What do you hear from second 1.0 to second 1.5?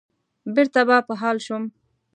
په حال